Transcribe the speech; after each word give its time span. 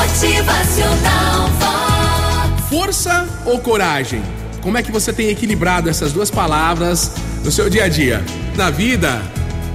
Motivacional. 0.00 1.50
Força 2.70 3.28
ou 3.44 3.58
coragem? 3.58 4.22
Como 4.62 4.78
é 4.78 4.82
que 4.82 4.90
você 4.90 5.12
tem 5.12 5.28
equilibrado 5.28 5.90
essas 5.90 6.10
duas 6.10 6.30
palavras 6.30 7.12
no 7.44 7.52
seu 7.52 7.68
dia 7.68 7.84
a 7.84 7.88
dia? 7.88 8.24
Na 8.56 8.70
vida, 8.70 9.20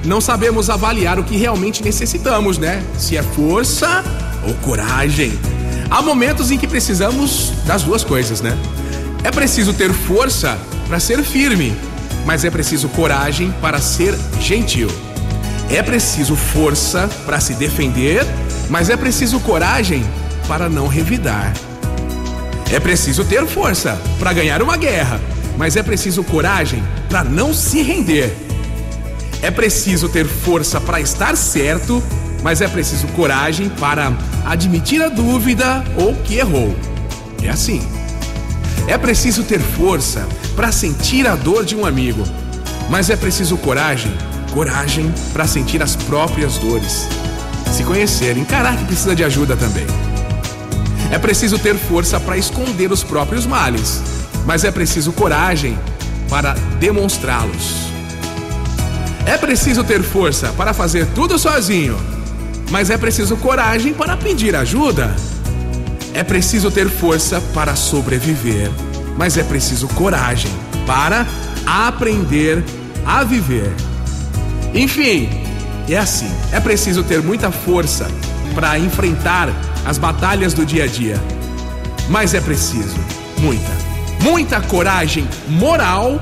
não 0.03 0.19
sabemos 0.19 0.67
avaliar 0.67 1.19
o 1.19 1.23
que 1.23 1.37
realmente 1.37 1.83
necessitamos, 1.83 2.57
né? 2.57 2.83
Se 2.97 3.15
é 3.15 3.21
força 3.21 4.03
ou 4.47 4.55
coragem. 4.55 5.31
Há 5.91 6.01
momentos 6.01 6.49
em 6.49 6.57
que 6.57 6.67
precisamos 6.67 7.51
das 7.67 7.83
duas 7.83 8.03
coisas, 8.03 8.41
né? 8.41 8.57
É 9.23 9.29
preciso 9.29 9.73
ter 9.73 9.93
força 9.93 10.57
para 10.87 10.99
ser 10.99 11.21
firme, 11.21 11.77
mas 12.25 12.43
é 12.43 12.49
preciso 12.49 12.89
coragem 12.89 13.53
para 13.61 13.79
ser 13.79 14.17
gentil. 14.39 14.89
É 15.69 15.83
preciso 15.83 16.35
força 16.35 17.07
para 17.27 17.39
se 17.39 17.53
defender, 17.53 18.25
mas 18.69 18.89
é 18.89 18.97
preciso 18.97 19.39
coragem 19.39 20.05
para 20.47 20.69
não 20.69 20.87
revidar. 20.87 21.53
É 22.71 22.79
preciso 22.79 23.23
ter 23.23 23.45
força 23.45 23.99
para 24.19 24.33
ganhar 24.33 24.61
uma 24.61 24.75
guerra, 24.75 25.19
mas 25.57 25.75
é 25.75 25.83
preciso 25.83 26.23
coragem 26.23 26.83
para 27.09 27.23
não 27.23 27.53
se 27.53 27.81
render. 27.81 28.35
É 29.41 29.51
preciso 29.51 30.09
ter 30.09 30.25
força 30.25 30.81
para 30.81 30.99
estar 30.99 31.35
certo, 31.37 32.01
mas 32.43 32.61
é 32.61 32.67
preciso 32.67 33.07
coragem 33.09 33.69
para 33.69 34.11
admitir 34.45 35.01
a 35.01 35.09
dúvida 35.09 35.83
ou 35.97 36.15
que 36.15 36.35
errou. 36.35 36.75
É 37.43 37.49
assim. 37.49 37.81
É 38.87 38.97
preciso 38.97 39.43
ter 39.43 39.59
força 39.59 40.27
para 40.55 40.71
sentir 40.71 41.27
a 41.27 41.35
dor 41.35 41.65
de 41.65 41.75
um 41.75 41.85
amigo, 41.85 42.23
mas 42.89 43.09
é 43.09 43.15
preciso 43.15 43.57
coragem, 43.57 44.11
coragem 44.53 45.13
para 45.33 45.47
sentir 45.47 45.81
as 45.81 45.95
próprias 45.95 46.57
dores. 46.57 47.07
Se 47.71 47.83
conhecer, 47.83 48.37
encarar 48.37 48.77
que 48.77 48.85
precisa 48.85 49.15
de 49.15 49.23
ajuda 49.23 49.55
também. 49.55 49.85
É 51.11 51.19
preciso 51.19 51.59
ter 51.59 51.75
força 51.75 52.19
para 52.19 52.37
esconder 52.37 52.91
os 52.91 53.03
próprios 53.03 53.45
males, 53.45 54.01
mas 54.45 54.63
é 54.63 54.71
preciso 54.71 55.11
coragem 55.11 55.77
para 56.29 56.53
demonstrá-los. 56.79 57.85
É 59.25 59.37
preciso 59.37 59.83
ter 59.83 60.03
força 60.03 60.49
para 60.53 60.73
fazer 60.73 61.07
tudo 61.15 61.37
sozinho, 61.39 61.97
mas 62.69 62.89
é 62.89 62.97
preciso 62.97 63.37
coragem 63.37 63.93
para 63.93 64.15
pedir 64.15 64.55
ajuda. 64.55 65.15
É 66.13 66.23
preciso 66.23 66.71
ter 66.71 66.89
força 66.89 67.41
para 67.53 67.75
sobreviver, 67.75 68.69
mas 69.17 69.37
é 69.37 69.43
preciso 69.43 69.87
coragem 69.89 70.51
para 70.85 71.25
aprender 71.65 72.63
a 73.05 73.23
viver. 73.23 73.73
Enfim, 74.73 75.29
é 75.93 75.97
assim: 75.97 76.31
é 76.51 76.59
preciso 76.59 77.03
ter 77.03 77.21
muita 77.21 77.51
força 77.51 78.07
para 78.53 78.79
enfrentar 78.79 79.49
as 79.85 79.97
batalhas 79.97 80.53
do 80.53 80.65
dia 80.65 80.85
a 80.85 80.87
dia, 80.87 81.21
mas 82.09 82.33
é 82.33 82.41
preciso 82.41 82.97
muita, 83.37 83.71
muita 84.21 84.61
coragem 84.61 85.27
moral 85.47 86.19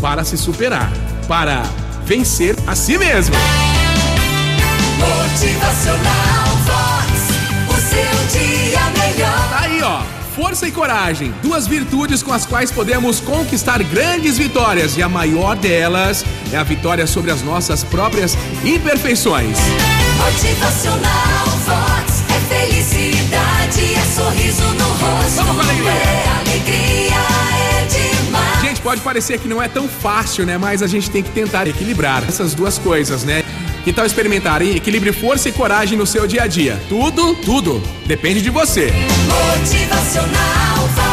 para 0.00 0.24
se 0.24 0.36
superar, 0.36 0.92
para 1.26 1.62
vencer 2.04 2.56
a 2.66 2.74
si 2.74 2.98
mesmo. 2.98 3.34
Motivacional 4.98 6.43
Força 10.34 10.66
e 10.66 10.72
coragem, 10.72 11.32
duas 11.40 11.68
virtudes 11.68 12.20
com 12.20 12.32
as 12.32 12.44
quais 12.44 12.72
podemos 12.72 13.20
conquistar 13.20 13.80
grandes 13.84 14.36
vitórias, 14.36 14.96
e 14.96 15.02
a 15.02 15.08
maior 15.08 15.54
delas 15.54 16.24
é 16.52 16.56
a 16.56 16.64
vitória 16.64 17.06
sobre 17.06 17.30
as 17.30 17.40
nossas 17.40 17.84
próprias 17.84 18.36
imperfeições. 18.64 19.56
Motivacional 20.18 21.46
Vox. 21.64 22.24
É 22.30 22.40
felicidade, 22.52 23.94
é 23.94 24.04
sorriso 24.12 24.64
no 24.74 24.88
rosto. 24.88 25.36
Vamos 25.36 25.54
com 25.54 25.60
alegria. 25.60 25.90
É 25.90 26.28
alegria, 26.40 27.14
é 27.60 27.86
demais. 28.24 28.60
Gente, 28.60 28.80
pode 28.80 29.00
parecer 29.02 29.38
que 29.38 29.46
não 29.46 29.62
é 29.62 29.68
tão 29.68 29.88
fácil, 29.88 30.44
né? 30.44 30.58
Mas 30.58 30.82
a 30.82 30.88
gente 30.88 31.10
tem 31.10 31.22
que 31.22 31.30
tentar 31.30 31.68
equilibrar 31.68 32.24
essas 32.28 32.54
duas 32.54 32.76
coisas, 32.76 33.22
né? 33.22 33.44
Que 33.84 33.92
tal 33.92 34.06
experimentar, 34.06 34.62
hein? 34.62 34.76
Equilibre 34.76 35.12
força 35.12 35.48
e 35.48 35.52
coragem 35.52 35.98
no 35.98 36.06
seu 36.06 36.26
dia 36.26 36.44
a 36.44 36.46
dia. 36.46 36.80
Tudo, 36.88 37.34
tudo 37.34 37.82
depende 38.06 38.40
de 38.40 38.48
você. 38.48 38.90
Motivacional. 39.58 41.03